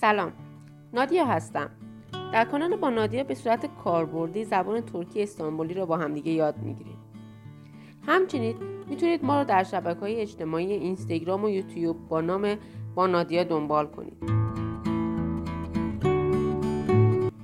سلام. 0.00 0.32
نادیا 0.92 1.24
هستم. 1.24 1.70
در 2.32 2.44
کانال 2.44 2.76
با 2.76 2.90
نادیا 2.90 3.24
به 3.24 3.34
صورت 3.34 3.66
کاربردی 3.84 4.44
زبان 4.44 4.80
ترکی 4.80 5.22
استانبولی 5.22 5.74
رو 5.74 5.86
با 5.86 5.96
همدیگه 5.96 6.32
یاد 6.32 6.58
می‌گیریم. 6.58 6.96
همچنین 8.06 8.56
می‌تونید 8.88 9.24
ما 9.24 9.38
رو 9.38 9.44
در 9.44 9.62
شبکه 9.62 10.00
های 10.00 10.20
اجتماعی 10.20 10.72
اینستاگرام 10.72 11.44
و 11.44 11.48
یوتیوب 11.48 12.08
با 12.08 12.20
نام 12.20 12.56
با 12.94 13.06
نادیا 13.06 13.44
دنبال 13.44 13.86
کنید. 13.86 14.16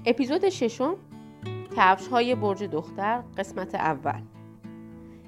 اپیزود 0.06 0.48
ششم 0.48 0.94
کفش 1.76 2.08
های 2.08 2.34
برج 2.34 2.62
دختر 2.64 3.22
قسمت 3.38 3.74
اول. 3.74 4.20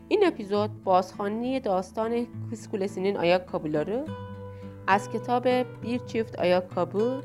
این 0.09 0.27
اپیزود 0.27 0.83
بازخوانی 0.85 1.61
داستان 1.61 2.27
کسکولسینین 2.53 3.17
آیا 3.17 3.39
کابولارو 3.39 4.05
از 4.88 5.10
کتاب 5.10 5.48
بیر 5.82 6.02
چیفت 6.08 6.40
آیا 6.40 6.62
کابو 6.62 7.22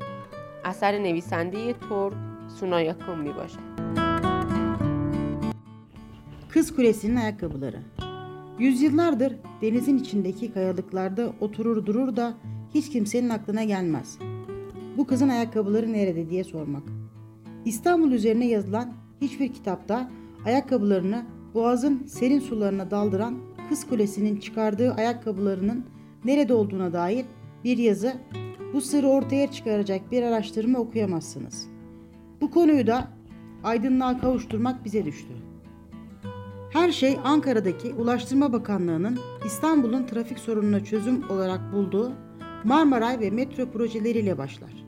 اثر 0.65 0.97
نویسنده 0.97 1.73
ترک 1.73 2.13
Sunayakon 2.59 3.19
mi 3.19 3.31
başa? 3.37 3.59
Kız 6.49 6.75
Kulesi'nin 6.75 7.15
ayakkabıları. 7.15 7.79
Yüzyıllardır 8.59 9.33
denizin 9.61 9.97
içindeki 9.97 10.53
kayalıklarda 10.53 11.33
oturur 11.41 11.85
durur 11.85 12.15
da 12.15 12.33
hiç 12.73 12.89
kimsenin 12.89 13.29
aklına 13.29 13.63
gelmez. 13.63 14.17
Bu 14.97 15.07
kızın 15.07 15.29
ayakkabıları 15.29 15.93
nerede 15.93 16.29
diye 16.29 16.43
sormak. 16.43 16.83
İstanbul 17.65 18.11
üzerine 18.11 18.47
yazılan 18.47 18.93
hiçbir 19.21 19.53
kitapta 19.53 20.09
ayakkabılarını 20.45 21.25
boğazın 21.53 22.03
serin 22.07 22.39
sularına 22.39 22.91
daldıran 22.91 23.37
Kız 23.69 23.87
Kulesi'nin 23.87 24.37
çıkardığı 24.37 24.93
ayakkabılarının 24.93 25.85
nerede 26.25 26.53
olduğuna 26.53 26.93
dair 26.93 27.25
bir 27.64 27.78
yazı, 27.78 28.12
bu 28.72 28.80
sırrı 28.80 29.06
ortaya 29.06 29.50
çıkaracak 29.50 30.12
bir 30.12 30.22
araştırma 30.22 30.78
okuyamazsınız. 30.78 31.68
Bu 32.40 32.50
konuyu 32.50 32.86
da 32.86 33.08
aydınlığa 33.64 34.18
kavuşturmak 34.18 34.84
bize 34.84 35.04
düştü. 35.04 35.32
Her 36.72 36.92
şey 36.92 37.18
Ankara'daki 37.24 37.94
Ulaştırma 37.94 38.52
Bakanlığı'nın 38.52 39.18
İstanbul'un 39.44 40.06
trafik 40.06 40.38
sorununa 40.38 40.84
çözüm 40.84 41.30
olarak 41.30 41.72
bulduğu 41.72 42.12
Marmaray 42.64 43.20
ve 43.20 43.30
metro 43.30 43.70
projeleriyle 43.70 44.38
başlar. 44.38 44.84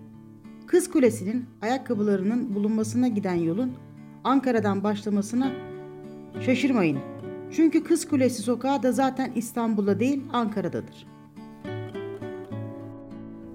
Kız 0.66 0.90
Kulesi'nin 0.90 1.44
ayakkabılarının 1.62 2.54
bulunmasına 2.54 3.08
giden 3.08 3.34
yolun 3.34 3.72
Ankara'dan 4.24 4.84
başlamasına 4.84 5.52
şaşırmayın. 6.40 6.98
Çünkü 7.50 7.84
Kız 7.84 8.08
Kulesi 8.08 8.42
sokağı 8.42 8.82
da 8.82 8.92
zaten 8.92 9.32
İstanbul'da 9.34 10.00
değil 10.00 10.22
Ankara'dadır. 10.32 11.13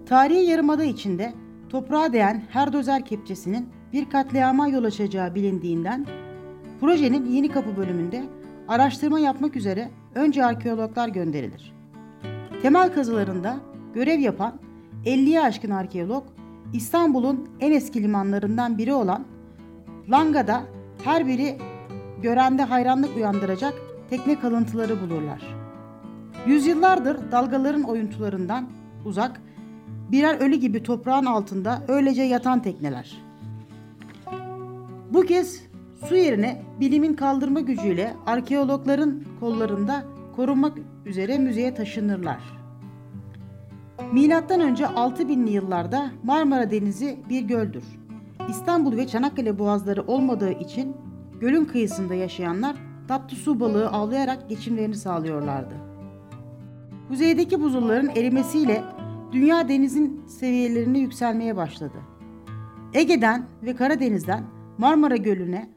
Tarihi 0.10 0.50
yarımada 0.50 0.84
içinde 0.84 1.34
toprağa 1.70 2.14
değen 2.14 2.44
her 2.50 2.74
dozer 2.74 3.06
kepçesinin 3.06 3.70
bir 3.94 4.10
katliama 4.10 4.68
yol 4.68 4.84
açacağı 4.84 5.36
bilindiğinden 5.36 6.06
projenin 6.80 7.26
Yeni 7.26 7.50
Kapı 7.50 7.78
bölümünde 7.78 8.24
araştırma 8.68 9.20
yapmak 9.20 9.56
üzere 9.56 9.90
önce 10.16 10.46
arkeologlar 10.46 11.08
gönderilir. 11.08 11.74
Temel 12.62 12.94
kazılarında 12.94 13.58
görev 13.94 14.20
yapan 14.20 14.54
50'ye 15.06 15.42
aşkın 15.42 15.72
arkeolog 15.72 16.24
İstanbul'un 16.74 17.50
en 17.60 17.72
eski 17.72 18.04
limanlarından 18.04 18.78
biri 18.78 18.94
olan 18.94 19.26
Langa'da 20.10 20.64
her 21.04 21.28
biri 21.28 21.58
görende 22.22 22.64
hayranlık 22.64 23.16
uyandıracak 23.16 23.74
tekne 24.10 24.40
kalıntıları 24.40 25.02
bulurlar. 25.02 25.56
Yüzyıllardır 26.48 27.32
dalgaların 27.32 27.84
oyuntularından 27.84 28.70
uzak 29.06 29.42
birer 30.12 30.40
ölü 30.40 30.56
gibi 30.56 30.84
toprağın 30.84 31.26
altında 31.26 31.82
öylece 31.88 32.24
yatan 32.24 32.62
tekneler. 32.62 33.18
Bu 35.10 35.22
kez 35.22 35.64
su 36.06 36.16
yerine 36.16 36.62
bilimin 36.80 37.14
kaldırma 37.14 37.60
gücüyle 37.60 38.14
arkeologların 38.26 39.24
kollarında 39.40 40.04
korunmak 40.36 40.78
üzere 41.06 41.38
müzeye 41.38 41.74
taşınırlar. 41.74 42.40
Milattan 44.14 44.62
önce 44.62 44.84
6000'li 44.84 45.52
yıllarda 45.52 46.12
Marmara 46.24 46.72
Denizi 46.72 47.20
bir 47.30 47.42
göldür. 47.42 47.84
İstanbul 48.50 48.98
ve 48.98 49.08
Çanakkale 49.08 49.60
boğazları 49.60 50.04
olmadığı 50.04 50.52
için 50.52 50.96
gölün 51.42 51.66
kıyısında 51.66 52.16
yaşayanlar 52.16 52.76
tatlı 53.08 53.38
su 53.38 53.60
balığı 53.60 53.90
avlayarak 53.90 54.50
geçimlerini 54.50 54.96
sağlıyorlardı. 54.96 55.74
Kuzeydeki 57.08 57.62
buzulların 57.62 58.10
erimesiyle 58.16 58.84
dünya 59.32 59.70
denizin 59.70 60.22
seviyelerine 60.28 61.00
yükselmeye 61.00 61.56
başladı. 61.56 61.98
Ege'den 62.94 63.46
ve 63.64 63.76
Karadeniz'den 63.76 64.44
Marmara 64.78 65.16
Gölü'ne 65.16 65.70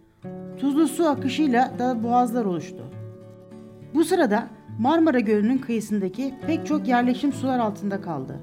tuzlu 0.58 0.88
su 0.88 1.08
akışıyla 1.08 1.78
da 1.78 2.02
boğazlar 2.02 2.44
oluştu. 2.44 2.84
Bu 3.94 4.04
sırada 4.04 4.48
Marmara 4.78 5.20
Gölü'nün 5.20 5.58
kıyısındaki 5.58 6.34
pek 6.46 6.66
çok 6.66 6.88
yerleşim 6.88 7.32
sular 7.32 7.58
altında 7.58 8.00
kaldı. 8.00 8.40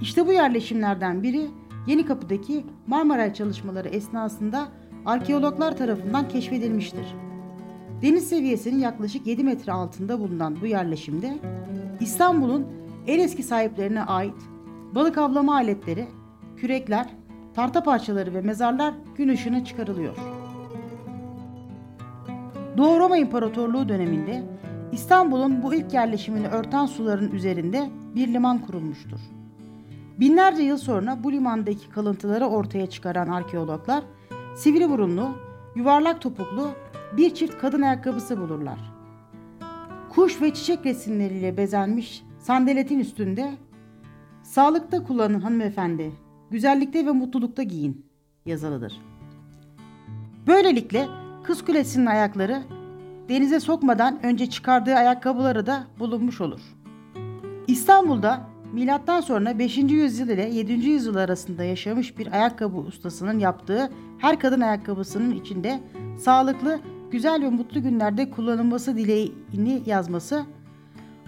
İşte 0.00 0.26
bu 0.26 0.32
yerleşimlerden 0.32 1.22
biri 1.22 1.46
Yeni 1.86 2.06
Kapı'daki 2.06 2.64
Marmara 2.86 3.34
çalışmaları 3.34 3.88
esnasında 3.88 4.68
arkeologlar 5.06 5.76
tarafından 5.76 6.28
keşfedilmiştir. 6.28 7.06
Deniz 8.02 8.28
seviyesinin 8.28 8.78
yaklaşık 8.78 9.26
7 9.26 9.44
metre 9.44 9.72
altında 9.72 10.20
bulunan 10.20 10.56
bu 10.60 10.66
yerleşimde 10.66 11.38
İstanbul'un 12.00 12.66
en 13.06 13.18
eski 13.18 13.42
sahiplerine 13.42 14.02
ait 14.02 14.34
balık 14.94 15.18
avlama 15.18 15.54
aletleri, 15.54 16.06
kürekler, 16.56 17.06
tahta 17.54 17.82
parçaları 17.82 18.34
ve 18.34 18.40
mezarlar 18.40 18.94
gün 19.16 19.28
ışığına 19.28 19.64
çıkarılıyor. 19.64 20.16
Doğu 22.76 22.98
Roma 22.98 23.16
İmparatorluğu 23.16 23.88
döneminde 23.88 24.42
İstanbul'un 24.92 25.62
bu 25.62 25.74
ilk 25.74 25.94
yerleşimini 25.94 26.48
örten 26.48 26.86
suların 26.86 27.30
üzerinde 27.30 27.90
bir 28.14 28.28
liman 28.28 28.58
kurulmuştur. 28.58 29.20
Binlerce 30.20 30.62
yıl 30.62 30.76
sonra 30.76 31.18
bu 31.24 31.32
limandaki 31.32 31.90
kalıntıları 31.90 32.46
ortaya 32.46 32.86
çıkaran 32.86 33.28
arkeologlar 33.28 34.04
sivri 34.56 34.90
burunlu, 34.90 35.28
yuvarlak 35.76 36.20
topuklu 36.20 36.70
bir 37.16 37.34
çift 37.34 37.58
kadın 37.58 37.82
ayakkabısı 37.82 38.40
bulurlar. 38.40 38.78
Kuş 40.08 40.42
ve 40.42 40.54
çiçek 40.54 40.86
resimleriyle 40.86 41.56
bezenmiş 41.56 42.25
sandaletin 42.46 42.98
üstünde 42.98 43.54
sağlıkta 44.42 45.02
kullanın 45.02 45.40
hanımefendi 45.40 46.12
güzellikte 46.50 47.06
ve 47.06 47.10
mutlulukta 47.10 47.62
giyin 47.62 48.06
yazılıdır. 48.46 49.00
Böylelikle 50.46 51.06
Kız 51.42 51.64
Kulesi'nin 51.64 52.06
ayakları 52.06 52.62
denize 53.28 53.60
sokmadan 53.60 54.18
önce 54.22 54.50
çıkardığı 54.50 54.94
ayakkabıları 54.94 55.66
da 55.66 55.86
bulunmuş 55.98 56.40
olur. 56.40 56.60
İstanbul'da 57.66 58.40
milattan 58.72 59.20
sonra 59.20 59.58
5. 59.58 59.78
yüzyıl 59.78 60.28
ile 60.28 60.48
7. 60.48 60.72
yüzyıl 60.72 61.16
arasında 61.16 61.64
yaşamış 61.64 62.18
bir 62.18 62.32
ayakkabı 62.32 62.76
ustasının 62.76 63.38
yaptığı 63.38 63.90
her 64.18 64.38
kadın 64.38 64.60
ayakkabısının 64.60 65.30
içinde 65.30 65.80
sağlıklı, 66.18 66.80
güzel 67.10 67.42
ve 67.42 67.48
mutlu 67.48 67.82
günlerde 67.82 68.30
kullanılması 68.30 68.96
dileğini 68.96 69.82
yazması 69.86 70.46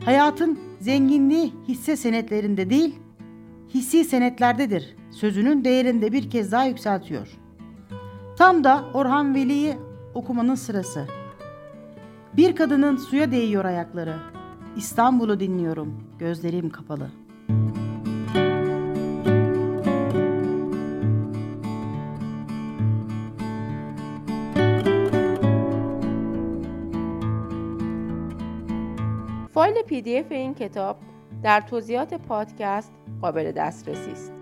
hayatın 0.05 0.59
zenginliği 0.81 1.53
hisse 1.69 1.97
senetlerinde 1.97 2.71
değil, 2.71 2.95
hissi 3.75 4.05
senetlerdedir 4.05 4.97
sözünün 5.11 5.65
değerini 5.65 6.03
de 6.03 6.13
bir 6.13 6.31
kez 6.31 6.53
daha 6.53 6.65
yükseltiyor. 6.65 7.29
Tam 8.37 8.65
da 8.65 8.85
Orhan 8.95 9.35
Veli'yi 9.35 9.77
okumanın 10.15 10.55
sırası. 10.55 11.07
Bir 12.37 12.57
kadının 12.57 12.97
suya 12.97 13.31
değiyor 13.31 13.65
ayakları. 13.65 14.17
İstanbul'u 14.77 15.41
dinliyorum, 15.41 16.05
gözlerim 16.19 16.71
kapalı. 16.71 17.11
فایل 29.59 29.83
پی 29.83 30.03
دی 30.03 30.19
اف 30.19 30.33
این 30.33 30.55
کتاب 30.55 30.97
در 31.43 31.61
توضیحات 31.61 32.15
پادکست 32.15 32.93
قابل 33.23 33.53
دسترسی 33.53 34.11
است. 34.11 34.38